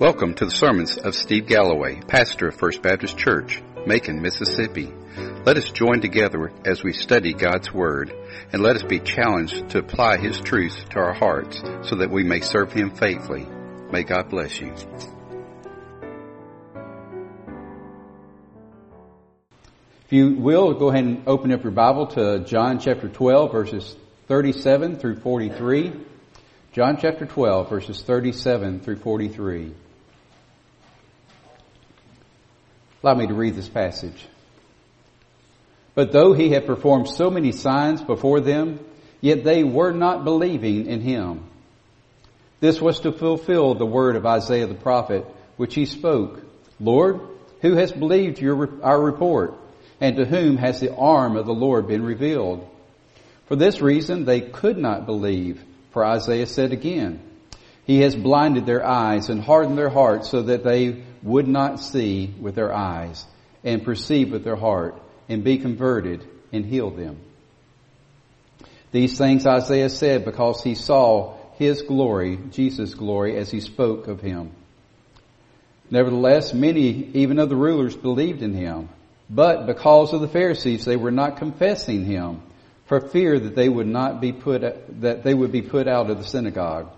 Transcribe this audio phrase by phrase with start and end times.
[0.00, 4.90] Welcome to the sermons of Steve Galloway, pastor of First Baptist Church, Macon, Mississippi.
[5.44, 8.10] Let us join together as we study God's Word,
[8.50, 12.24] and let us be challenged to apply His truths to our hearts so that we
[12.24, 13.46] may serve Him faithfully.
[13.92, 14.72] May God bless you.
[20.06, 23.96] If you will, go ahead and open up your Bible to John chapter 12, verses
[24.28, 25.92] 37 through 43.
[26.72, 29.74] John chapter 12, verses 37 through 43.
[33.02, 34.26] Allow me to read this passage.
[35.94, 38.80] But though he had performed so many signs before them,
[39.20, 41.44] yet they were not believing in him.
[42.60, 45.26] This was to fulfill the word of Isaiah the prophet,
[45.56, 46.42] which he spoke,
[46.78, 47.20] Lord,
[47.62, 49.54] who has believed your, our report?
[50.00, 52.66] and to whom has the arm of the Lord been revealed?
[53.46, 57.20] For this reason they could not believe, for Isaiah said again,
[57.90, 62.32] He has blinded their eyes and hardened their hearts so that they would not see
[62.40, 63.26] with their eyes
[63.64, 67.18] and perceive with their heart and be converted and heal them.
[68.92, 74.20] These things Isaiah said because he saw his glory, Jesus' glory, as he spoke of
[74.20, 74.52] him.
[75.90, 78.88] Nevertheless, many, even of the rulers, believed in him.
[79.28, 82.42] But because of the Pharisees, they were not confessing him
[82.86, 84.62] for fear that they would not be put,
[85.00, 86.88] that they would be put out of the synagogue.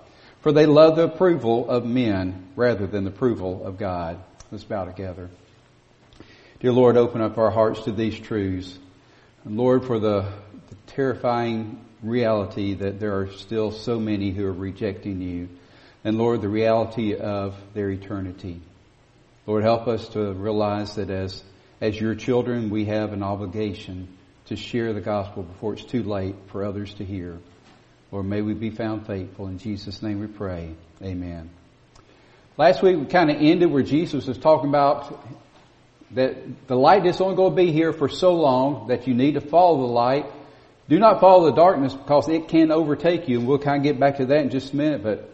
[0.42, 4.22] For they love the approval of men rather than the approval of God.
[4.50, 5.30] Let's bow together.
[6.60, 8.78] Dear Lord, open up our hearts to these truths.
[9.44, 10.32] And Lord, for the,
[10.68, 15.48] the terrifying reality that there are still so many who are rejecting you.
[16.04, 18.60] And Lord, the reality of their eternity.
[19.46, 21.42] Lord, help us to realize that as
[21.82, 24.06] as your children, we have an obligation
[24.46, 27.38] to share the gospel before it's too late for others to hear.
[28.12, 29.46] Lord, may we be found faithful.
[29.46, 30.74] In Jesus' name we pray.
[31.02, 31.48] Amen.
[32.58, 35.26] Last week we kind of ended where Jesus was talking about
[36.10, 39.34] that the light is only going to be here for so long that you need
[39.34, 40.26] to follow the light.
[40.90, 43.38] Do not follow the darkness because it can overtake you.
[43.38, 45.02] And we'll kind of get back to that in just a minute.
[45.02, 45.30] But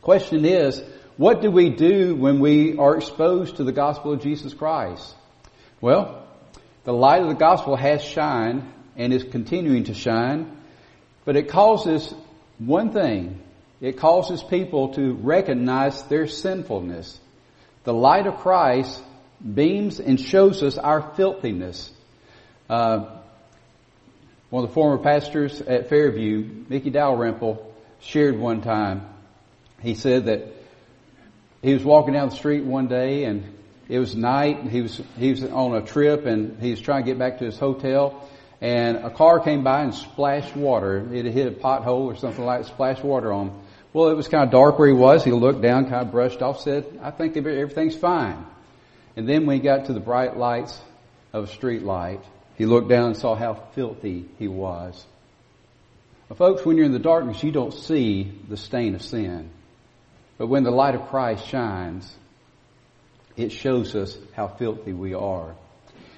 [0.00, 0.80] question is,
[1.16, 5.16] what do we do when we are exposed to the gospel of Jesus Christ?
[5.80, 6.28] Well,
[6.84, 10.57] the light of the gospel has shined and is continuing to shine,
[11.28, 12.14] but it causes
[12.56, 13.38] one thing.
[13.82, 17.20] It causes people to recognize their sinfulness.
[17.84, 19.04] The light of Christ
[19.44, 21.92] beams and shows us our filthiness.
[22.70, 23.18] Uh,
[24.48, 29.06] one of the former pastors at Fairview, Mickey Dalrymple, shared one time.
[29.82, 30.46] He said that
[31.60, 33.44] he was walking down the street one day and
[33.86, 34.62] it was night.
[34.70, 37.44] He was he was on a trip and he was trying to get back to
[37.44, 38.26] his hotel.
[38.60, 41.06] And a car came by and splashed water.
[41.12, 43.60] It hit a pothole or something like that, splashed water on him.
[43.92, 45.24] Well, it was kind of dark where he was.
[45.24, 48.44] He looked down, kind of brushed off, said, I think everything's fine.
[49.16, 50.78] And then when he got to the bright lights
[51.32, 52.20] of a street light,
[52.56, 55.06] he looked down and saw how filthy he was.
[56.36, 59.50] Folks, when you're in the darkness, you don't see the stain of sin.
[60.36, 62.14] But when the light of Christ shines,
[63.36, 65.54] it shows us how filthy we are.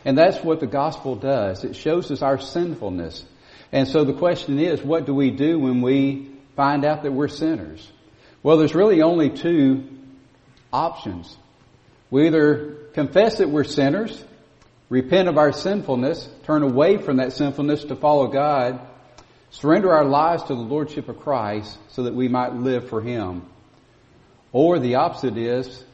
[0.05, 1.65] And that's what the gospel does.
[1.65, 3.25] It shows us our sinfulness.
[3.73, 7.29] And so the question is, what do we do when we find out that we're
[7.29, 7.87] sinners?
[8.43, 9.87] Well, there's really only two
[10.73, 11.37] options.
[12.11, 14.25] We either confess that we're sinners,
[14.89, 18.81] repent of our sinfulness, turn away from that sinfulness to follow God,
[19.51, 23.43] surrender our lives to the Lordship of Christ so that we might live for Him.
[24.53, 25.85] Or the opposite is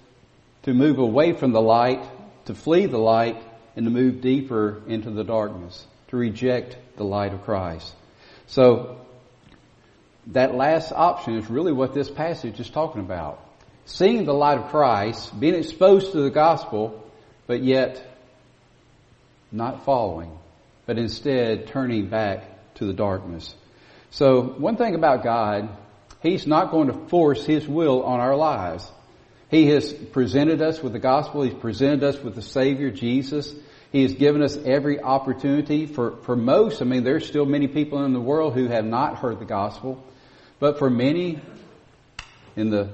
[0.62, 2.03] to move away from the light,
[2.47, 3.43] to flee the light,
[3.76, 7.94] and to move deeper into the darkness, to reject the light of Christ.
[8.47, 9.00] So,
[10.28, 13.41] that last option is really what this passage is talking about.
[13.84, 17.04] Seeing the light of Christ, being exposed to the gospel,
[17.47, 18.04] but yet
[19.53, 20.37] not following,
[20.87, 23.54] but instead turning back to the darkness.
[24.10, 25.69] So, one thing about God,
[26.22, 28.90] He's not going to force His will on our lives.
[29.50, 31.43] He has presented us with the gospel.
[31.43, 33.55] He's presented us with the Savior, Jesus.
[33.96, 36.82] He has given us every opportunity for, for most.
[36.82, 40.04] I mean, there's still many people in the world who have not heard the gospel.
[40.58, 41.40] But for many
[42.56, 42.90] in the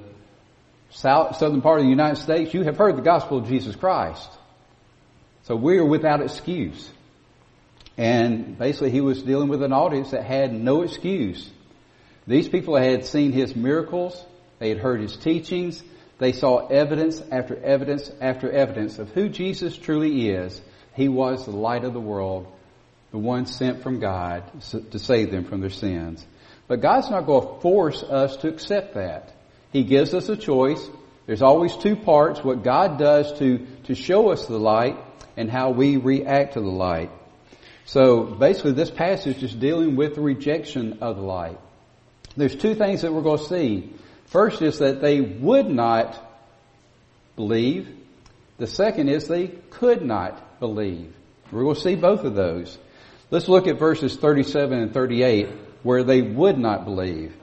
[0.91, 4.31] south, southern part of the United States, you have heard the gospel of Jesus Christ.
[5.43, 6.89] So we are without excuse.
[7.99, 11.51] And basically he was dealing with an audience that had no excuse.
[12.29, 14.25] These people had seen his miracles.
[14.61, 15.83] They had heard his teachings.
[16.21, 20.63] They saw evidence after evidence after evidence of who Jesus truly is.
[20.95, 22.47] He was the light of the world,
[23.11, 24.45] the one sent from God
[24.91, 26.27] to save them from their sins.
[26.69, 29.35] But God's not going to force us to accept that.
[29.73, 30.87] He gives us a choice.
[31.27, 34.97] There's always two parts, what God does to, to show us the light
[35.37, 37.11] and how we react to the light.
[37.85, 41.59] So basically this passage is dealing with the rejection of the light.
[42.37, 43.93] There's two things that we're going to see.
[44.27, 46.19] First is that they would not
[47.37, 47.89] believe.
[48.59, 51.13] The second is they could not believe.
[51.51, 52.79] Going to see both of those.
[53.31, 55.49] Let's look at verses 37 and 38
[55.83, 57.35] where they would not believe.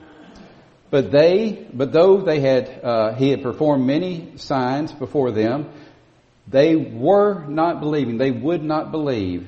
[0.90, 5.70] But they, but though they had, uh, he had performed many signs before them,
[6.48, 8.16] they were not believing.
[8.16, 9.46] They would not believe.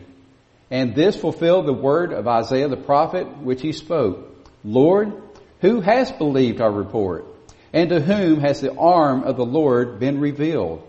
[0.70, 4.46] And this fulfilled the word of Isaiah the prophet, which he spoke.
[4.62, 5.12] Lord,
[5.60, 7.26] who has believed our report?
[7.72, 10.86] And to whom has the arm of the Lord been revealed?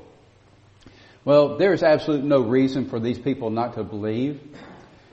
[1.26, 4.42] Well, there is absolutely no reason for these people not to believe.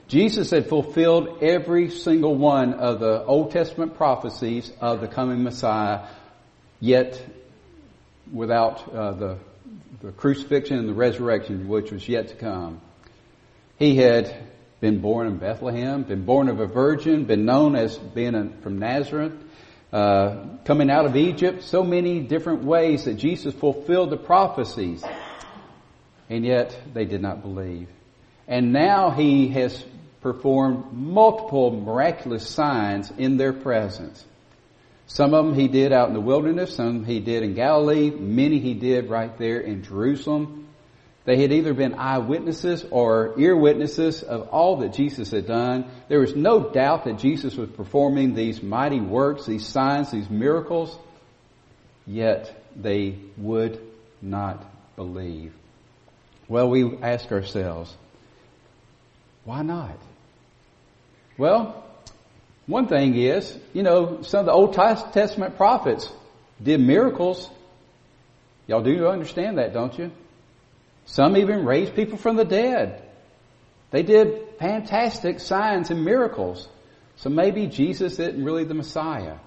[0.09, 6.05] Jesus had fulfilled every single one of the Old Testament prophecies of the coming Messiah,
[6.81, 7.25] yet
[8.29, 9.37] without uh, the,
[10.01, 12.81] the crucifixion and the resurrection, which was yet to come.
[13.79, 14.35] He had
[14.81, 19.33] been born in Bethlehem, been born of a virgin, been known as being from Nazareth,
[19.93, 25.01] uh, coming out of Egypt, so many different ways that Jesus fulfilled the prophecies.
[26.31, 27.89] And yet they did not believe.
[28.47, 29.83] And now he has
[30.21, 34.25] performed multiple miraculous signs in their presence.
[35.07, 38.59] Some of them he did out in the wilderness, some he did in Galilee, many
[38.59, 40.69] he did right there in Jerusalem.
[41.25, 45.91] They had either been eyewitnesses or ear witnesses of all that Jesus had done.
[46.07, 50.97] There was no doubt that Jesus was performing these mighty works, these signs, these miracles,
[52.07, 53.81] yet they would
[54.21, 55.53] not believe.
[56.51, 57.95] Well, we ask ourselves,
[59.45, 59.97] why not?
[61.37, 61.81] Well,
[62.67, 66.11] one thing is, you know, some of the Old Testament prophets
[66.61, 67.49] did miracles.
[68.67, 70.11] Y'all do understand that, don't you?
[71.05, 73.01] Some even raised people from the dead.
[73.91, 76.67] They did fantastic signs and miracles.
[77.15, 79.37] So maybe Jesus isn't really the Messiah.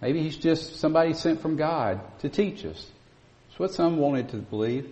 [0.00, 2.86] Maybe he's just somebody sent from God to teach us.
[3.48, 4.88] That's what some wanted to believe.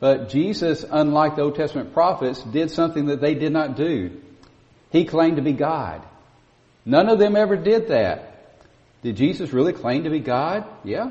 [0.00, 4.20] But Jesus, unlike the Old Testament prophets, did something that they did not do.
[4.90, 6.02] He claimed to be God.
[6.84, 8.58] None of them ever did that.
[9.02, 10.64] Did Jesus really claim to be God?
[10.84, 11.10] Yeah.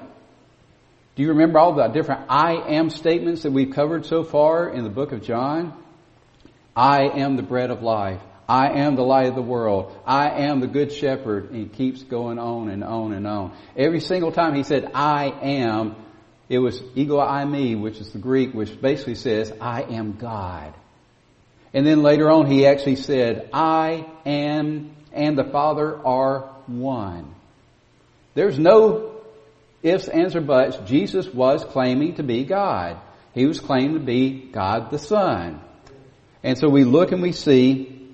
[1.16, 4.84] Do you remember all the different I am statements that we've covered so far in
[4.84, 5.74] the book of John?
[6.76, 8.22] I am the bread of life.
[8.48, 9.96] I am the light of the world.
[10.08, 11.52] I am the good shepherd.
[11.52, 13.56] And he keeps going on and on and on.
[13.78, 15.96] Every single time he said, I am,
[16.50, 20.74] it was ego eimi, which is the Greek, which basically says, I am God.
[21.74, 27.36] And then later on he actually said, I am and the Father are one.
[28.34, 29.12] There's no
[29.84, 30.78] ifs, ands, or buts.
[30.90, 32.98] Jesus was claiming to be God.
[33.34, 35.62] He was claiming to be God the Son.
[36.44, 38.08] And so we look and we see,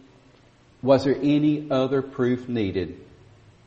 [0.81, 2.99] was there any other proof needed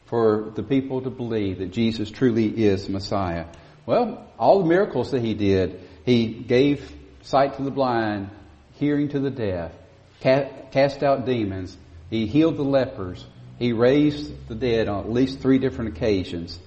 [0.06, 3.47] for the people to believe that Jesus truly is Messiah?
[3.88, 8.29] Well, all the miracles that he did, he gave sight to the blind,
[8.75, 9.73] hearing to the deaf,
[10.20, 11.75] cast out demons,
[12.11, 13.25] he healed the lepers,
[13.58, 16.58] he raised the dead on at least three different occasions.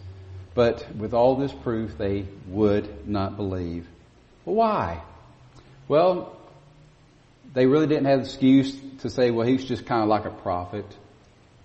[0.55, 3.87] But with all this proof, they would not believe.
[4.43, 5.03] Well, why?
[5.87, 6.35] Well,
[7.53, 10.31] they really didn't have the excuse to say, well, he's just kind of like a
[10.31, 10.87] prophet,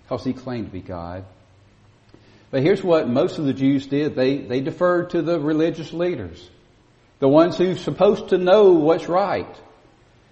[0.03, 1.25] because he claimed to be God.
[2.57, 4.15] But here's what most of the Jews did.
[4.15, 6.43] They, they deferred to the religious leaders.
[7.19, 9.55] The ones who're supposed to know what's right.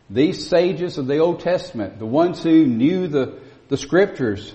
[0.09, 4.55] These sages of the Old Testament, the ones who knew the, the scriptures,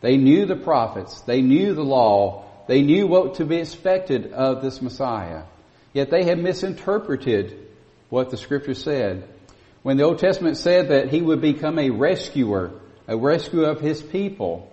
[0.00, 4.62] they knew the prophets, they knew the law, they knew what to be expected of
[4.62, 5.42] this Messiah.
[5.92, 7.66] Yet they had misinterpreted
[8.10, 9.28] what the scripture said.
[9.82, 12.70] When the Old Testament said that he would become a rescuer,
[13.08, 14.71] a rescuer of his people,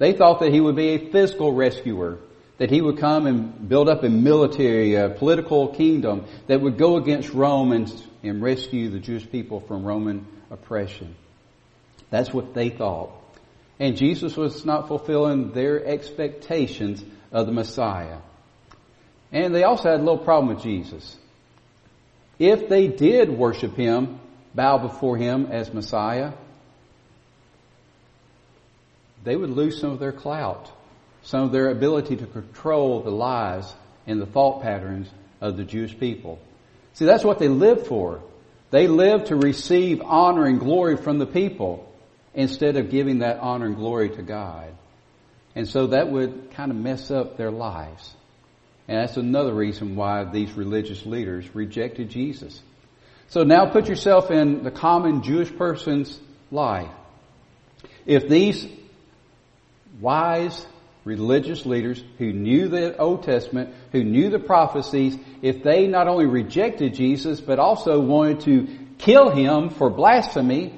[0.00, 2.18] they thought that he would be a physical rescuer,
[2.56, 6.96] that he would come and build up a military, a political kingdom that would go
[6.96, 7.92] against Rome and,
[8.22, 11.14] and rescue the Jewish people from Roman oppression.
[12.08, 13.10] That's what they thought.
[13.78, 18.20] And Jesus was not fulfilling their expectations of the Messiah.
[19.30, 21.14] And they also had a little problem with Jesus.
[22.38, 24.18] If they did worship Him,
[24.54, 26.32] bow before Him as Messiah,
[29.24, 30.70] they would lose some of their clout,
[31.22, 33.72] some of their ability to control the lives
[34.06, 35.08] and the thought patterns
[35.40, 36.38] of the Jewish people.
[36.94, 38.22] See, that's what they lived for.
[38.70, 41.92] They lived to receive honor and glory from the people
[42.34, 44.72] instead of giving that honor and glory to God.
[45.54, 48.14] And so that would kind of mess up their lives.
[48.86, 52.60] And that's another reason why these religious leaders rejected Jesus.
[53.28, 56.18] So now put yourself in the common Jewish person's
[56.50, 56.90] life.
[58.06, 58.66] If these
[59.98, 60.66] wise
[61.04, 66.26] religious leaders who knew the Old Testament, who knew the prophecies, if they not only
[66.26, 70.74] rejected Jesus, but also wanted to kill him for blasphemy,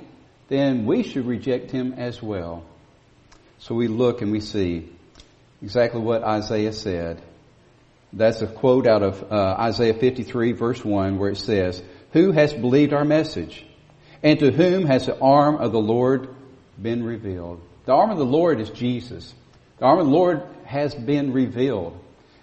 [0.48, 2.64] then we should reject him as well.
[3.58, 4.88] So we look and we see
[5.60, 7.22] exactly what Isaiah said.
[8.12, 12.52] That's a quote out of uh, Isaiah 53 verse 1 where it says, Who has
[12.52, 13.64] believed our message?
[14.22, 16.28] And to whom has the arm of the Lord
[16.80, 17.60] been revealed?
[17.84, 19.34] The arm of the Lord is Jesus.
[19.78, 21.98] The arm of the Lord has been revealed.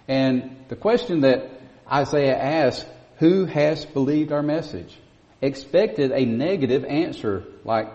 [0.06, 1.50] And the question that
[1.90, 2.86] Isaiah asked,
[3.18, 4.96] who has believed our message?
[5.40, 7.88] Expected a negative answer like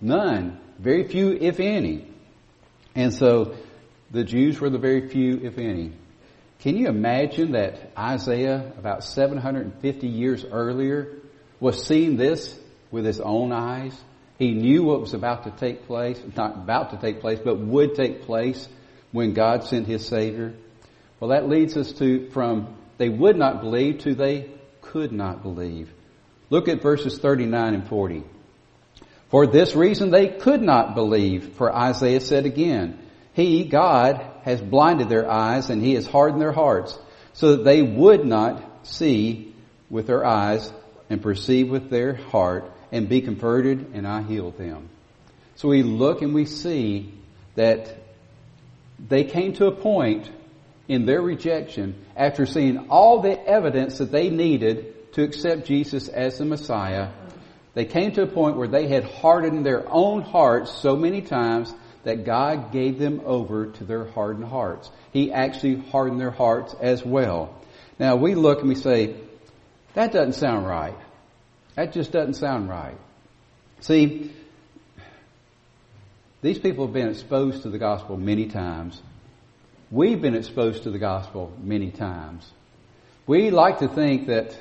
[0.00, 2.06] none, very few if any.
[2.94, 3.56] And so
[4.10, 5.92] the Jews were the very few if any.
[6.60, 11.18] Can you imagine that Isaiah, about 750 years earlier,
[11.60, 12.58] was seeing this
[12.90, 13.94] with his own eyes?
[14.38, 17.96] He knew what was about to take place, not about to take place, but would
[17.96, 18.68] take place
[19.10, 20.54] when God sent His Savior?
[21.18, 25.90] Well, that leads us to from they would not believe to they could not believe.
[26.50, 28.22] Look at verses 39 and 40.
[29.30, 32.98] For this reason they could not believe, for Isaiah said again,
[33.34, 36.96] He, God, has blinded their eyes and He has hardened their hearts,
[37.32, 39.54] so that they would not see
[39.90, 40.72] with their eyes
[41.10, 44.88] and perceive with their heart and be converted and I healed them.
[45.56, 47.12] So we look and we see
[47.54, 47.96] that
[48.98, 50.30] they came to a point
[50.86, 56.38] in their rejection after seeing all the evidence that they needed to accept Jesus as
[56.38, 57.10] the Messiah.
[57.74, 61.72] They came to a point where they had hardened their own hearts so many times
[62.04, 64.90] that God gave them over to their hardened hearts.
[65.12, 67.54] He actually hardened their hearts as well.
[67.98, 69.16] Now we look and we say,
[69.94, 70.96] that doesn't sound right.
[71.78, 72.96] That just doesn't sound right.
[73.82, 74.32] See,
[76.42, 79.00] these people have been exposed to the gospel many times.
[79.88, 82.50] We've been exposed to the gospel many times.
[83.28, 84.58] We like to think that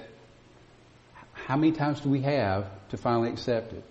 [1.34, 3.84] how many times do we have to finally accept it?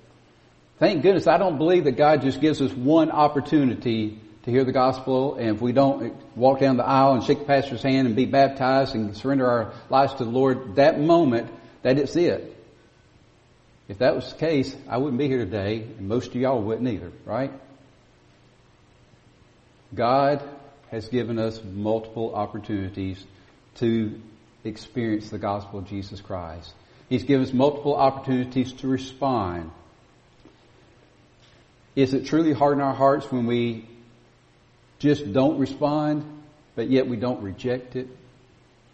[0.78, 4.70] Thank goodness I don't believe that God just gives us one opportunity to hear the
[4.70, 8.14] gospel and if we don't walk down the aisle and shake the pastor's hand and
[8.14, 11.50] be baptized and surrender our lives to the Lord that moment
[11.82, 12.55] that it's it.
[13.88, 16.88] If that was the case, I wouldn't be here today and most of y'all wouldn't
[16.88, 17.52] either, right?
[19.94, 20.42] God
[20.90, 23.24] has given us multiple opportunities
[23.76, 24.20] to
[24.64, 26.72] experience the gospel of Jesus Christ.
[27.08, 29.70] He's given us multiple opportunities to respond.
[31.94, 33.88] Is it truly hard in our hearts when we
[34.98, 36.24] just don't respond,
[36.74, 38.08] but yet we don't reject it?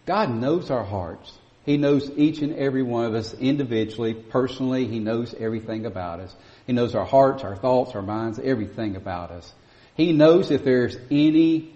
[0.05, 1.33] God knows our hearts.
[1.65, 4.87] He knows each and every one of us individually, personally.
[4.87, 6.35] He knows everything about us.
[6.67, 9.53] He knows our hearts, our thoughts, our minds, everything about us.
[9.95, 11.73] He knows if there's any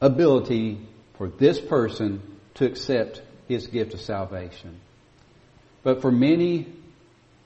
[0.00, 0.80] ability
[1.14, 2.20] for this person
[2.54, 4.80] to accept his gift of salvation.
[5.84, 6.72] But for many,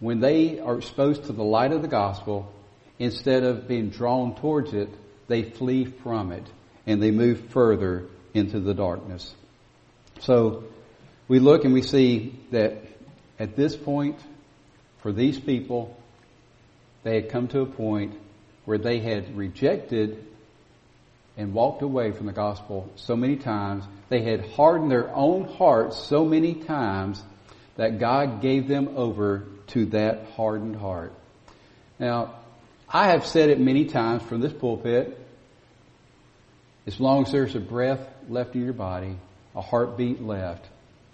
[0.01, 2.53] when they are exposed to the light of the gospel,
[2.99, 4.89] instead of being drawn towards it,
[5.29, 6.47] they flee from it
[6.87, 9.35] and they move further into the darkness.
[10.21, 10.65] So
[11.29, 12.83] we look and we see that
[13.39, 14.19] at this point,
[14.99, 15.97] for these people,
[17.03, 18.15] they had come to a point
[18.65, 20.25] where they had rejected
[21.37, 23.85] and walked away from the gospel so many times.
[24.09, 27.23] They had hardened their own hearts so many times
[27.77, 31.13] that God gave them over to that hardened heart.
[31.99, 32.37] Now,
[32.89, 35.19] I have said it many times from this pulpit.
[36.87, 39.17] As long as there's a breath left in your body,
[39.55, 40.67] a heartbeat left,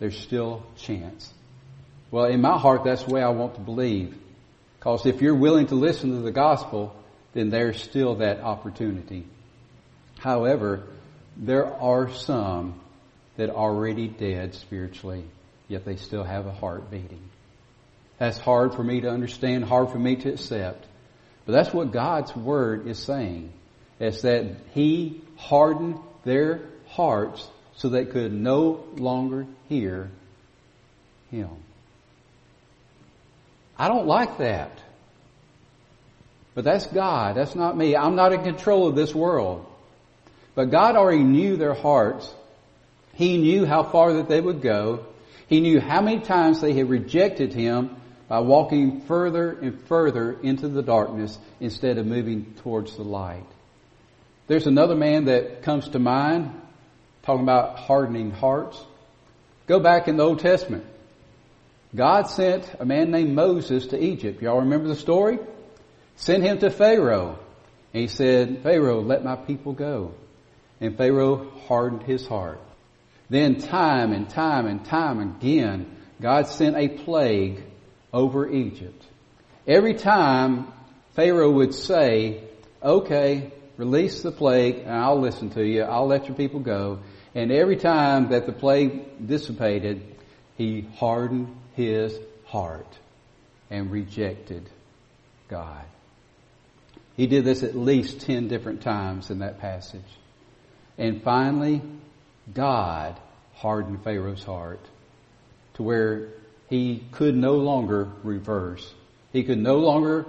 [0.03, 1.33] there's still chance.
[2.11, 4.19] Well, in my heart, that's the way I want to believe.
[4.77, 6.93] Because if you're willing to listen to the gospel,
[7.35, 9.25] then there's still that opportunity.
[10.19, 10.83] However,
[11.37, 12.81] there are some
[13.37, 15.23] that are already dead spiritually,
[15.69, 17.23] yet they still have a heart beating.
[18.19, 20.85] That's hard for me to understand, hard for me to accept.
[21.47, 23.53] But that's what God's Word is saying.
[24.01, 30.11] It's that He hardened their hearts so they could no longer hear
[31.31, 31.51] Him.
[33.79, 34.79] I don't like that.
[36.55, 37.37] But that's God.
[37.37, 37.97] That's not me.
[37.97, 39.67] I'm not in control of this world.
[40.55, 42.33] But God already knew their hearts.
[43.15, 45.07] He knew how far that they would go.
[45.49, 47.97] He knew how many times they had rejected Him
[48.29, 53.45] by walking further and further into the darkness instead of moving towards the light.
[54.47, 56.62] There's another man that comes to mind
[57.23, 58.83] talking about hardening hearts.
[59.67, 60.85] Go back in the Old Testament.
[61.95, 64.43] God sent a man named Moses to Egypt.
[64.43, 65.39] Y'all remember the story?
[66.17, 67.39] Sent him to Pharaoh.
[67.93, 70.15] And he said, Pharaoh, let my people go.
[70.81, 72.61] And Pharaoh hardened his heart.
[73.29, 77.63] Then time and time and time again, God sent a plague
[78.13, 79.07] over Egypt.
[79.67, 80.73] Every time
[81.15, 82.43] Pharaoh would say,
[82.83, 85.83] okay, release the plague and I'll listen to you.
[85.83, 87.01] I'll let your people go.
[87.35, 90.03] And every time that the plague dissipated,
[90.57, 92.99] he hardened his heart
[93.71, 94.69] and rejected
[95.49, 95.85] God.
[97.17, 100.01] He did this at least 10 different times in that passage.
[100.99, 101.83] And finally,
[102.53, 103.19] God
[103.55, 104.81] hardened Pharaoh's heart
[105.75, 106.29] to where
[106.69, 108.93] he could no longer reverse.
[109.33, 110.27] He could no longer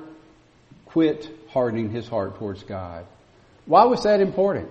[0.86, 3.06] quit hardening his heart towards God.
[3.66, 4.70] Why was that important?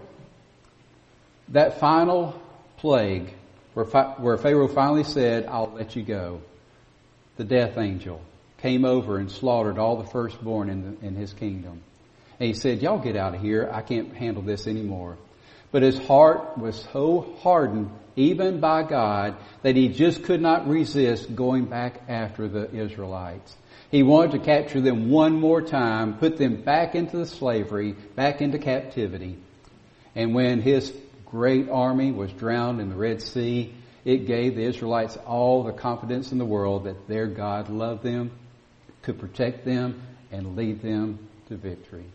[1.49, 2.41] That final
[2.79, 3.35] plague
[3.75, 6.43] where, where Pharaoh finally said, I'll let you go.
[7.37, 8.21] The death angel
[8.59, 11.83] came over and slaughtered all the firstborn in, the, in his kingdom.
[12.39, 13.69] And he said, y'all get out of here.
[13.73, 15.17] I can't handle this anymore.
[15.71, 21.35] But his heart was so hardened, even by God, that he just could not resist
[21.35, 23.57] going back after the Israelites.
[23.93, 28.41] He wanted to capture them one more time, put them back into the slavery, back
[28.41, 29.37] into captivity.
[30.15, 30.91] And when his
[31.27, 33.75] great army was drowned in the Red Sea,
[34.07, 38.31] it gave the Israelites all the confidence in the world that their God loved them,
[39.03, 42.07] could protect them, and lead them to victory.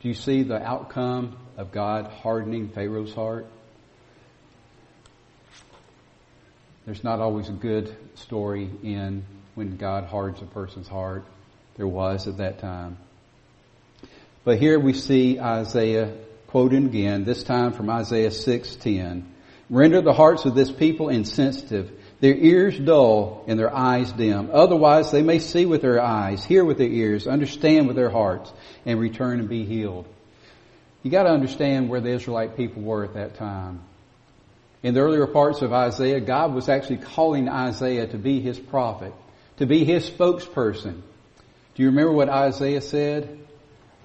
[0.00, 3.46] Do you see the outcome of God hardening Pharaoh's heart?
[6.86, 9.24] There's not always a good story in
[9.58, 11.24] when God hardens a person's heart.
[11.76, 12.96] There was at that time.
[14.44, 16.14] But here we see Isaiah
[16.46, 19.24] quoting again, this time from Isaiah 6:10.
[19.68, 24.48] Render the hearts of this people insensitive, their ears dull and their eyes dim.
[24.52, 28.52] Otherwise they may see with their eyes, hear with their ears, understand with their hearts,
[28.86, 30.06] and return and be healed.
[31.02, 33.80] You gotta understand where the Israelite people were at that time.
[34.82, 39.12] In the earlier parts of Isaiah, God was actually calling Isaiah to be his prophet,
[39.58, 41.02] to be his spokesperson.
[41.74, 43.38] Do you remember what Isaiah said?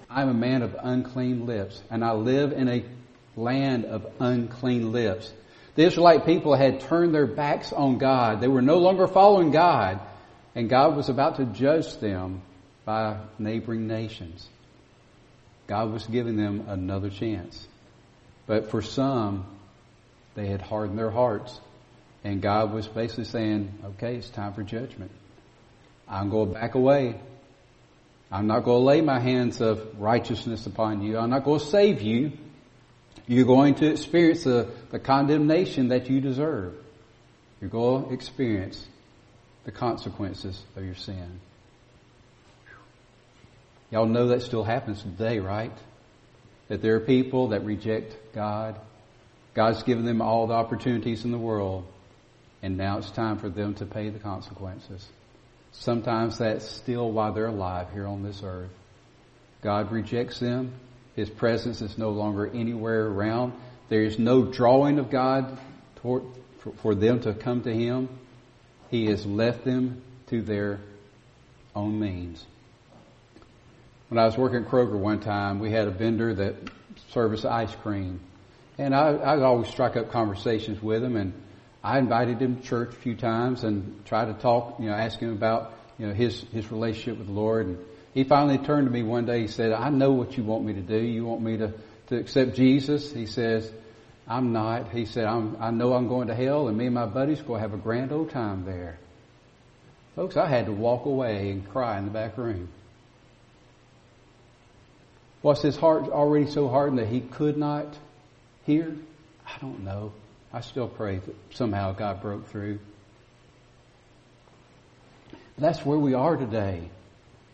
[0.09, 2.85] I'm a man of unclean lips, and I live in a
[3.35, 5.31] land of unclean lips.
[5.75, 8.41] The Israelite people had turned their backs on God.
[8.41, 9.99] They were no longer following God,
[10.53, 12.43] and God was about to judge them
[12.85, 14.47] by neighboring nations.
[15.65, 17.67] God was giving them another chance.
[18.45, 19.45] But for some,
[20.35, 21.59] they had hardened their hearts.
[22.23, 25.11] And God was basically saying, okay, it's time for judgment.
[26.07, 27.19] I'm going to back away.
[28.31, 31.17] I'm not going to lay my hands of righteousness upon you.
[31.17, 32.31] I'm not going to save you.
[33.27, 36.73] You're going to experience the, the condemnation that you deserve.
[37.61, 38.85] You're going to experience
[39.65, 41.39] the consequences of your sin.
[43.91, 45.71] Y'all know that still happens today, right?
[46.67, 48.79] That there are people that reject God.
[49.53, 51.85] God's given them all the opportunities in the world,
[52.63, 55.07] and now it's time for them to pay the consequences.
[55.73, 58.69] Sometimes that's still while they're alive here on this earth.
[59.61, 60.73] God rejects them.
[61.15, 63.53] His presence is no longer anywhere around.
[63.89, 65.57] There is no drawing of God
[65.97, 66.23] toward,
[66.59, 68.09] for, for them to come to Him.
[68.89, 70.79] He has left them to their
[71.75, 72.45] own means.
[74.09, 76.55] When I was working at Kroger one time, we had a vendor that
[77.09, 78.19] serviced ice cream.
[78.77, 81.33] And I, I always strike up conversations with him and
[81.83, 85.19] I invited him to church a few times and tried to talk, you know, ask
[85.19, 87.67] him about, you know, his, his relationship with the Lord.
[87.67, 87.77] And
[88.13, 89.41] he finally turned to me one day.
[89.41, 90.97] He said, I know what you want me to do.
[90.97, 91.73] You want me to,
[92.07, 93.11] to accept Jesus.
[93.11, 93.69] He says,
[94.27, 94.91] I'm not.
[94.91, 97.61] He said, I know I'm going to hell and me and my buddies are going
[97.61, 98.97] to have a grand old time there.
[100.15, 102.69] Folks, I had to walk away and cry in the back room.
[105.41, 107.97] Was his heart already so hardened that he could not
[108.65, 108.95] hear?
[109.45, 110.13] I don't know.
[110.53, 112.79] I still pray that somehow God broke through.
[115.57, 116.89] That's where we are today.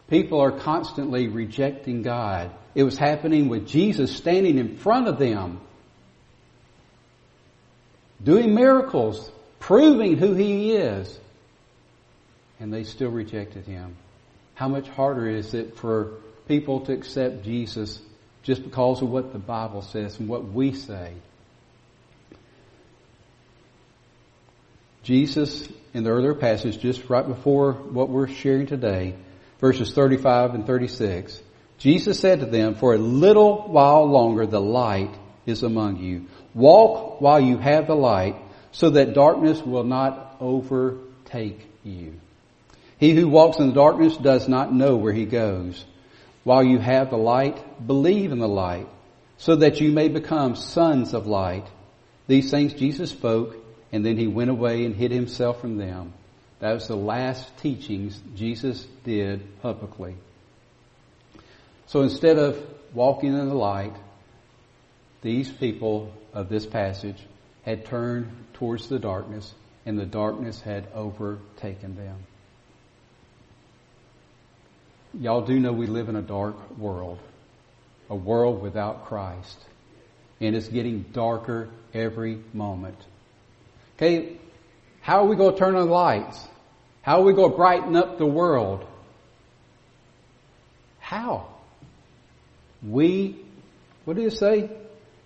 [0.09, 2.51] People are constantly rejecting God.
[2.75, 5.61] It was happening with Jesus standing in front of them,
[8.21, 11.17] doing miracles, proving who He is.
[12.59, 13.95] And they still rejected Him.
[14.55, 16.15] How much harder is it for
[16.47, 18.01] people to accept Jesus
[18.43, 21.13] just because of what the Bible says and what we say?
[25.03, 29.15] Jesus, in the earlier passage, just right before what we're sharing today,
[29.59, 31.41] verses 35 and 36,
[31.77, 36.27] Jesus said to them, For a little while longer the light is among you.
[36.53, 38.35] Walk while you have the light,
[38.71, 42.19] so that darkness will not overtake you.
[42.97, 45.85] He who walks in the darkness does not know where he goes.
[46.43, 48.87] While you have the light, believe in the light,
[49.37, 51.65] so that you may become sons of light.
[52.27, 53.55] These things Jesus spoke,
[53.91, 56.13] and then he went away and hid himself from them.
[56.59, 60.15] That was the last teachings Jesus did publicly.
[61.87, 62.57] So instead of
[62.93, 63.95] walking in the light,
[65.21, 67.17] these people of this passage
[67.63, 69.53] had turned towards the darkness
[69.85, 72.17] and the darkness had overtaken them.
[75.13, 77.17] Y'all do know we live in a dark world,
[78.09, 79.57] a world without Christ,
[80.39, 82.97] and it's getting darker every moment.
[84.01, 84.37] Okay,
[85.01, 86.47] how are we going to turn on the lights?
[87.01, 88.87] How are we going to brighten up the world?
[90.99, 91.47] How?
[92.81, 93.35] We,
[94.05, 94.69] what did it say?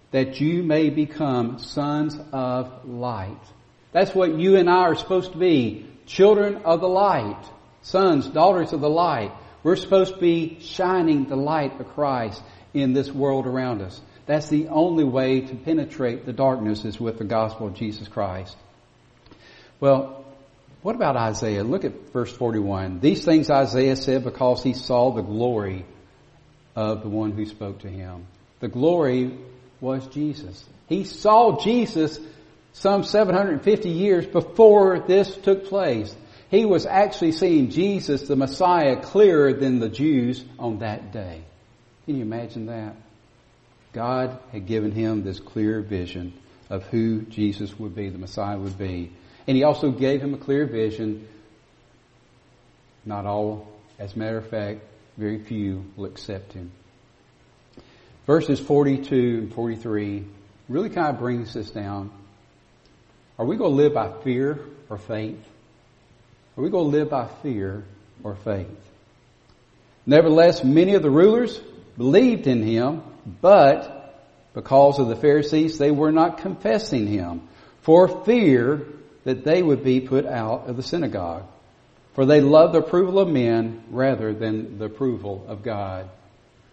[0.09, 3.37] That you may become sons of light.
[3.91, 5.85] That's what you and I are supposed to be.
[6.07, 7.45] Children of the light.
[7.83, 9.33] Sons, daughters of the light.
[9.61, 12.41] We're supposed to be shining the light of Christ
[12.73, 14.01] in this world around us.
[14.25, 18.55] That's the only way to penetrate the darkness is with the gospel of Jesus Christ.
[19.79, 20.25] Well,
[20.81, 21.63] what about Isaiah?
[21.63, 22.99] Look at verse 41.
[22.99, 25.85] These things Isaiah said because he saw the glory
[26.75, 28.27] of the one who spoke to him.
[28.59, 29.37] The glory
[29.81, 30.63] was Jesus.
[30.87, 32.19] He saw Jesus
[32.73, 36.15] some 750 years before this took place.
[36.49, 41.43] He was actually seeing Jesus, the Messiah, clearer than the Jews on that day.
[42.05, 42.95] Can you imagine that?
[43.93, 46.33] God had given him this clear vision
[46.69, 49.11] of who Jesus would be, the Messiah would be.
[49.47, 51.27] And he also gave him a clear vision.
[53.05, 53.67] Not all,
[53.99, 54.81] as a matter of fact,
[55.17, 56.71] very few will accept him.
[58.25, 60.25] Verses 42 and 43
[60.69, 62.09] really kind of brings this down.
[63.37, 65.43] Are we going to live by fear or faith?
[66.57, 67.83] Are we going to live by fear
[68.23, 68.67] or faith?
[70.05, 71.59] Nevertheless, many of the rulers
[71.97, 74.03] believed in him, but
[74.53, 77.47] because of the Pharisees, they were not confessing him
[77.81, 78.85] for fear
[79.23, 81.45] that they would be put out of the synagogue.
[82.13, 86.09] For they loved the approval of men rather than the approval of God.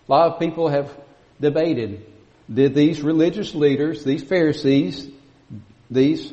[0.09, 0.95] A lot of people have
[1.41, 2.05] debated,
[2.53, 5.09] did these religious leaders, these Pharisees,
[5.91, 6.33] these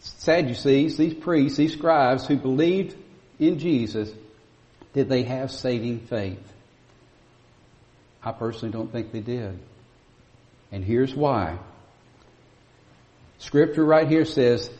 [0.00, 2.96] Sadducees, these priests, these scribes who believed
[3.38, 4.10] in Jesus,
[4.94, 6.40] did they have saving faith?
[8.22, 9.58] I personally don't think they did.
[10.72, 11.58] And here's why.
[13.38, 14.70] Scripture right here says,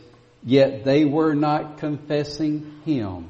[0.43, 3.29] yet they were not confessing Him.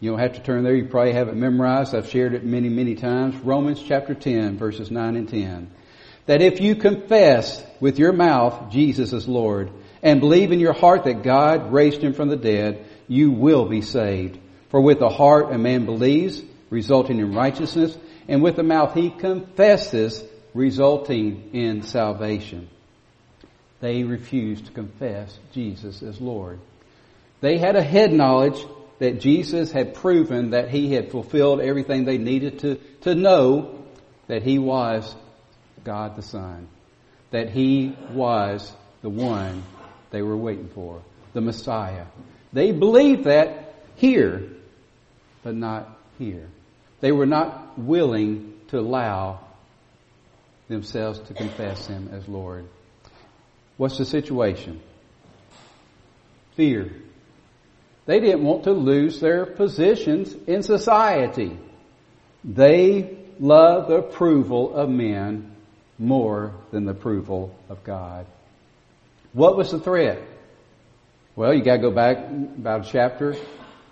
[0.00, 0.74] You don't have to turn there.
[0.74, 1.94] You probably have it memorized.
[1.94, 3.36] I've shared it many, many times.
[3.36, 5.70] Romans chapter 10 verses 9 and 10.
[6.26, 9.70] That if you confess with your mouth Jesus is Lord
[10.02, 13.80] and believe in your heart that God raised him from the dead, you will be
[13.80, 14.40] saved.
[14.70, 19.10] For with the heart a man believes, resulting in righteousness, and with the mouth he
[19.10, 22.68] confesses, resulting in salvation.
[23.80, 26.58] They refused to confess Jesus as Lord.
[27.42, 28.64] They had a head knowledge
[29.00, 33.84] that Jesus had proven that he had fulfilled everything they needed to, to know
[34.28, 35.14] that he was
[35.84, 36.68] God the Son,
[37.32, 39.62] that he was the one
[40.10, 41.02] they were waiting for,
[41.34, 42.06] the Messiah.
[42.52, 44.48] They believed that here,
[45.42, 46.48] but not here.
[47.02, 49.40] They were not willing to allow
[50.68, 52.64] themselves to confess him as Lord.
[53.76, 54.80] What's the situation?
[56.54, 56.92] Fear.
[58.06, 61.58] They didn't want to lose their positions in society.
[62.44, 65.56] They loved the approval of men
[65.98, 68.26] more than the approval of God.
[69.32, 70.22] What was the threat?
[71.34, 73.34] Well, you gotta go back about a chapter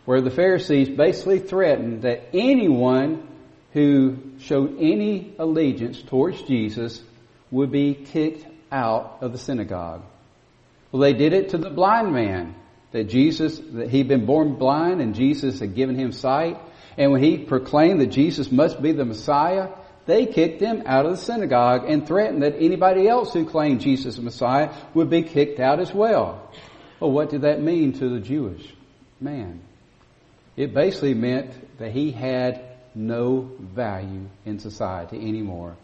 [0.05, 3.27] where the Pharisees basically threatened that anyone
[3.73, 7.03] who showed any allegiance towards Jesus
[7.51, 10.03] would be kicked out of the synagogue.
[10.91, 12.55] Well, they did it to the blind man
[12.93, 16.59] that Jesus, that he'd been born blind and Jesus had given him sight.
[16.99, 19.69] And when he proclaimed that Jesus must be the Messiah,
[20.07, 24.17] they kicked him out of the synagogue and threatened that anybody else who claimed Jesus
[24.17, 26.51] the Messiah would be kicked out as well.
[26.99, 28.75] Well, what did that mean to the Jewish
[29.21, 29.61] man?
[30.61, 32.63] It basically meant that he had
[32.95, 35.75] no value in society anymore.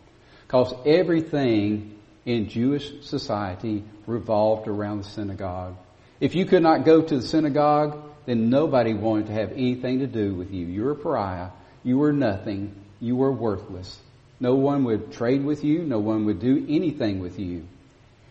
[0.47, 5.77] Because everything in Jewish society revolved around the synagogue.
[6.21, 10.07] If you could not go to the synagogue, then nobody wanted to have anything to
[10.07, 10.67] do with you.
[10.67, 11.53] You were a pariah.
[11.83, 12.75] You were nothing.
[13.01, 13.99] You were worthless.
[14.41, 15.85] No one would trade with you.
[15.85, 17.67] No one would do anything with you.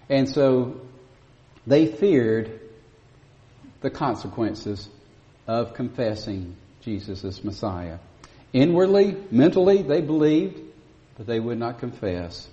[0.09, 0.79] And so
[1.65, 2.59] they feared
[3.81, 4.87] the consequences
[5.47, 7.99] of confessing Jesus as Messiah.
[8.53, 10.59] Inwardly, mentally, they believed,
[11.17, 12.47] but they would not confess.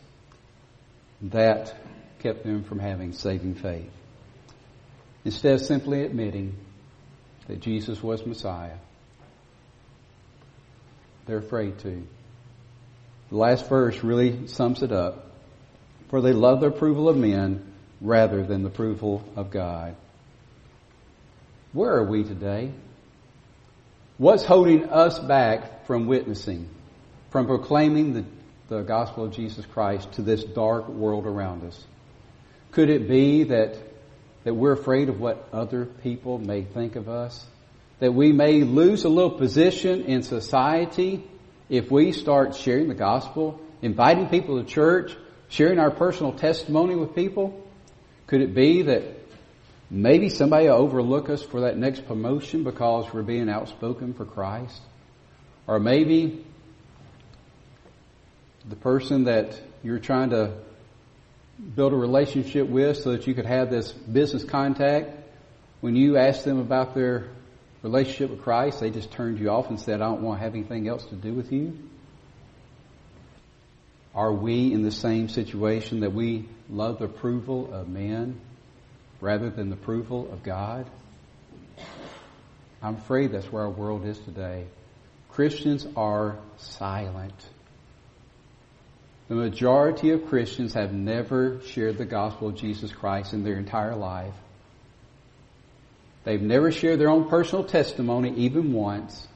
[1.22, 1.74] That
[2.20, 3.90] kept them from having saving faith.
[5.24, 6.56] Instead of simply admitting
[7.46, 8.78] that Jesus was Messiah,
[11.26, 12.02] they're afraid to.
[13.30, 15.26] The last verse really sums it up.
[16.08, 19.96] For they love the approval of men rather than the approval of God.
[21.72, 22.70] Where are we today?
[24.18, 26.68] What's holding us back from witnessing,
[27.30, 28.24] from proclaiming the,
[28.68, 31.82] the gospel of Jesus Christ to this dark world around us?
[32.72, 33.78] Could it be that,
[34.44, 37.42] that we're afraid of what other people may think of us?
[38.00, 41.24] That we may lose a little position in society
[41.70, 45.16] if we start sharing the gospel, inviting people to church,
[45.48, 47.66] sharing our personal testimony with people?
[48.26, 49.11] Could it be that
[49.92, 54.80] maybe somebody will overlook us for that next promotion because we're being outspoken for Christ?
[55.66, 56.44] Or maybe
[58.68, 60.54] the person that you're trying to
[61.76, 65.10] build a relationship with so that you could have this business contact,
[65.82, 67.28] when you ask them about their
[67.82, 70.54] relationship with Christ, they just turned you off and said, I don't want to have
[70.54, 71.78] anything else to do with you?
[74.14, 78.40] Are we in the same situation that we love the approval of men
[79.22, 80.84] rather than the approval of God?
[82.82, 84.66] I'm afraid that's where our world is today.
[85.30, 87.48] Christians are silent.
[89.28, 93.94] The majority of Christians have never shared the gospel of Jesus Christ in their entire
[93.94, 94.34] life.
[96.24, 99.26] They've never shared their own personal testimony even once.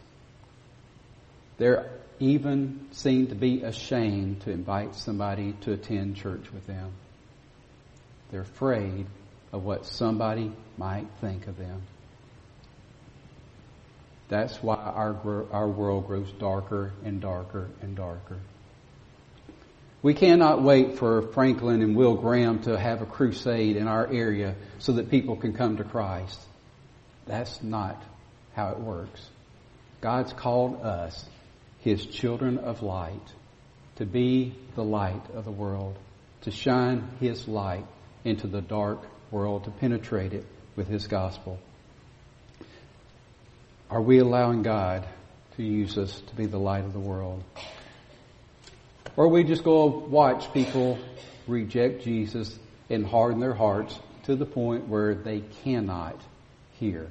[1.58, 6.92] They're even seen to be ashamed to invite somebody to attend church with them.
[8.30, 9.06] They're afraid
[9.56, 11.80] of what somebody might think of them.
[14.28, 18.36] That's why our, our world grows darker and darker and darker.
[20.02, 24.56] We cannot wait for Franklin and Will Graham to have a crusade in our area
[24.78, 26.38] so that people can come to Christ.
[27.24, 28.02] That's not
[28.54, 29.26] how it works.
[30.02, 31.24] God's called us,
[31.80, 33.32] His children of light,
[33.96, 35.96] to be the light of the world,
[36.42, 37.86] to shine His light
[38.22, 41.58] into the dark world, to penetrate it with His gospel.
[43.90, 45.06] Are we allowing God
[45.56, 47.42] to use us to be the light of the world?
[49.16, 50.98] Or are we just go watch people
[51.46, 52.58] reject Jesus
[52.90, 56.20] and harden their hearts to the point where they cannot
[56.78, 57.08] hear.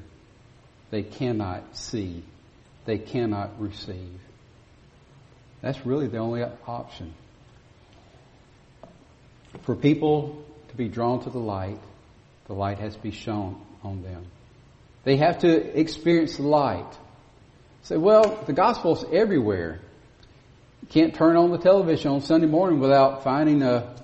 [0.91, 2.23] They cannot see.
[2.85, 4.19] They cannot receive.
[5.61, 7.13] That's really the only option.
[9.63, 11.79] For people to be drawn to the light,
[12.47, 14.25] the light has to be shown on them.
[15.03, 16.91] They have to experience the light.
[17.83, 19.79] Say, well, the gospel's everywhere.
[20.81, 23.95] You can't turn on the television on Sunday morning without finding a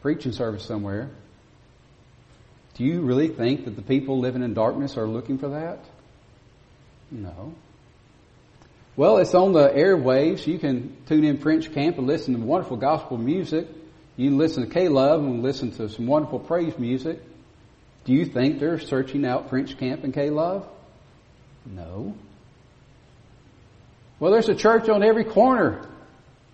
[0.00, 1.10] preaching service somewhere.
[2.74, 5.84] Do you really think that the people living in darkness are looking for that?
[7.10, 7.54] No.
[8.96, 10.46] Well, it's on the airwaves.
[10.46, 13.68] You can tune in French Camp and listen to wonderful gospel music.
[14.16, 17.20] You listen to K-Love and listen to some wonderful praise music.
[18.04, 20.68] Do you think they're searching out French Camp and K-Love?
[21.64, 22.14] No.
[24.18, 25.88] Well, there's a church on every corner.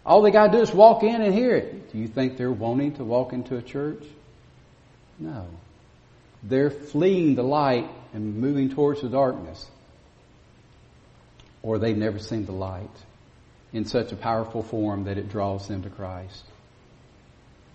[0.06, 1.92] All they gotta do is walk in and hear it.
[1.92, 4.02] Do you think they're wanting to walk into a church?
[5.18, 5.46] No.
[6.42, 9.66] They're fleeing the light and moving towards the darkness.
[11.62, 12.88] Or they've never seen the light
[13.72, 16.44] in such a powerful form that it draws them to Christ.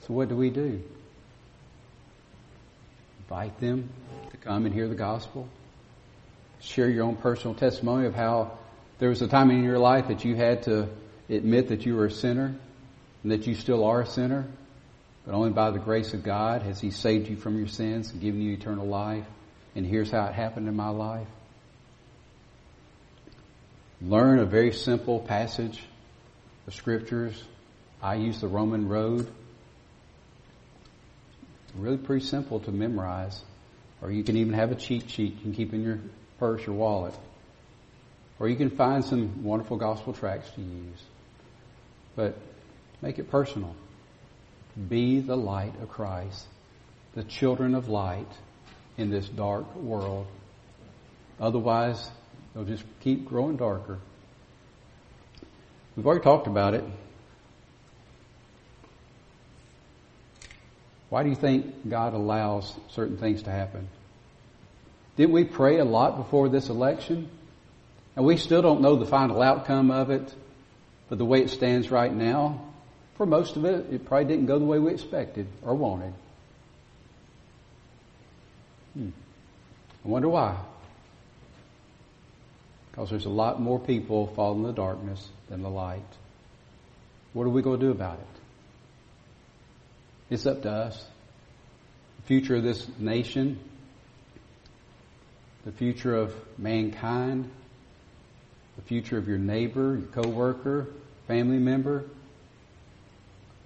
[0.08, 0.82] So what do we do?
[3.20, 3.90] Invite them
[4.32, 5.48] to come and hear the gospel.
[6.60, 8.58] Share your own personal testimony of how
[9.00, 10.90] there was a time in your life that you had to
[11.30, 12.56] admit that you were a sinner
[13.24, 14.46] and that you still are a sinner
[15.26, 18.22] but only by the grace of God has He saved you from your sins and
[18.22, 19.26] given you eternal life.
[19.76, 21.28] And here's how it happened in my life.
[24.02, 25.82] Learn a very simple passage
[26.68, 27.42] of scriptures.
[28.02, 29.32] I use the Roman road.
[31.76, 33.42] Really pretty simple to memorize.
[34.02, 36.00] Or you can even have a cheat sheet you can keep in your
[36.40, 37.14] purse or wallet.
[38.40, 41.02] Or you can find some wonderful gospel tracts to use.
[42.16, 42.38] But
[43.02, 43.76] make it personal.
[44.90, 46.46] Be the light of Christ,
[47.14, 48.28] the children of light
[48.98, 50.28] in this dark world.
[51.40, 52.10] Otherwise,
[52.54, 54.00] it'll just keep growing darker.
[55.96, 56.84] We've already talked about it.
[61.14, 63.88] Why do you think God allows certain things to happen?
[65.16, 67.30] Didn't we pray a lot before this election?
[68.16, 70.34] And we still don't know the final outcome of it,
[71.10, 72.66] but the way it stands right now,
[73.16, 76.16] for most of it, it probably didn't go the way we expected or wanted.
[78.96, 79.10] Hmm.
[80.04, 80.58] I wonder why.
[82.90, 86.02] Because there's a lot more people falling in the darkness than the light.
[87.34, 88.43] What are we going to do about it?
[90.30, 91.06] It's up to us.
[92.18, 93.60] The future of this nation,
[95.66, 97.50] the future of mankind,
[98.76, 100.88] the future of your neighbor, your coworker,
[101.28, 102.06] family member,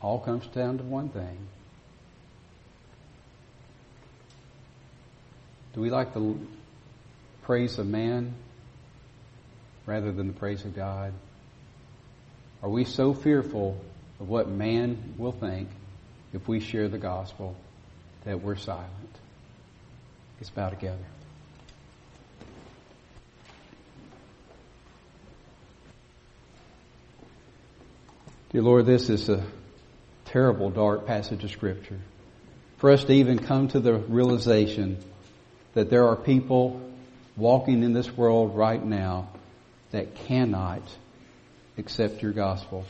[0.01, 1.37] all comes down to one thing.
[5.73, 6.35] Do we like the
[7.43, 8.33] praise of man
[9.85, 11.13] rather than the praise of God?
[12.63, 13.79] Are we so fearful
[14.19, 15.69] of what man will think
[16.33, 17.55] if we share the gospel
[18.25, 18.89] that we're silent?
[20.39, 20.97] Let's bow together.
[28.51, 29.43] Dear Lord, this is a
[30.25, 31.99] terrible, dark passage of Scripture.
[32.77, 34.97] For us to even come to the realization
[35.73, 36.81] that there are people
[37.35, 39.29] walking in this world right now
[39.91, 40.81] that cannot
[41.77, 42.85] accept your gospel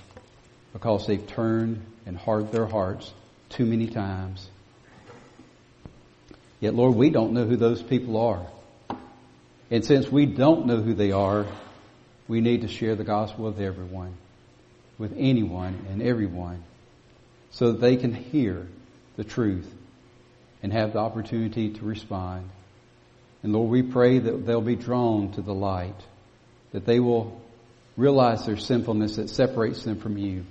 [0.73, 3.11] because they've turned and hardened their hearts
[3.49, 4.49] too many times.
[6.59, 8.45] Yet, Lord, we don't know who those people are.
[9.69, 11.45] And since we don't know who they are,
[12.27, 14.15] we need to share the gospel with everyone
[14.97, 16.63] with anyone and everyone
[17.51, 18.67] so that they can hear
[19.15, 19.71] the truth
[20.63, 22.49] and have the opportunity to respond.
[23.43, 25.99] And Lord, we pray that they'll be drawn to the light,
[26.71, 27.39] that they will
[27.95, 30.45] realize their sinfulness that separates them from you,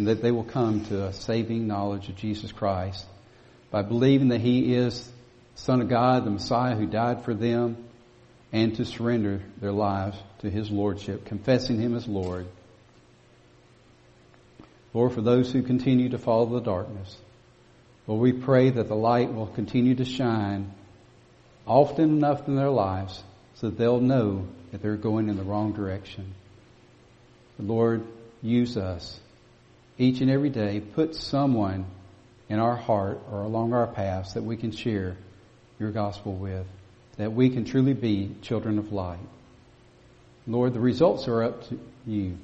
[0.00, 3.04] and that they will come to a saving knowledge of Jesus Christ
[3.70, 5.06] by believing that He is
[5.56, 7.76] Son of God, the Messiah who died for them,
[8.50, 12.46] and to surrender their lives to His Lordship, confessing Him as Lord
[14.94, 17.14] Lord, for those who continue to follow the darkness,
[18.06, 20.72] Lord, we pray that the light will continue to shine
[21.66, 23.22] often enough in their lives
[23.56, 26.34] so that they'll know that they're going in the wrong direction.
[27.58, 28.02] Lord,
[28.40, 29.20] use us
[30.00, 30.80] each and every day.
[30.80, 31.84] Put someone
[32.48, 35.16] in our heart or along our paths that we can share
[35.78, 36.66] your gospel with,
[37.18, 39.18] that we can truly be children of light.
[40.46, 42.38] Lord, the results are up to you.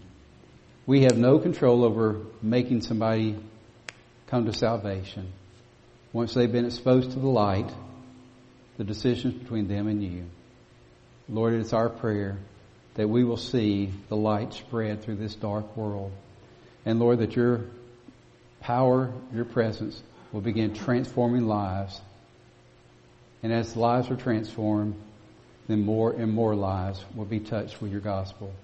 [0.87, 3.37] We have no control over making somebody
[4.29, 5.33] come to salvation.
[6.12, 7.73] Once they've been exposed to the light,
[8.77, 10.27] the decisions between them and you.
[11.29, 12.37] Lord, it's our prayer
[12.95, 16.12] that we will see the light spread through this dark world.
[16.87, 17.66] And Lord, that your
[18.61, 22.01] power, your presence will begin transforming lives.
[23.42, 24.94] And as lives are transformed,
[25.68, 28.55] then more and more lives will be touched with your gospel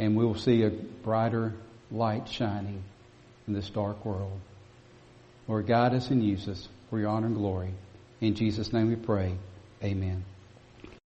[0.00, 1.52] and we will see a brighter
[1.90, 2.82] light shining
[3.46, 4.40] in this dark world.
[5.46, 7.74] Lord, guide us and use us for your honor and glory.
[8.20, 9.34] In Jesus' name we pray.
[9.84, 10.24] Amen.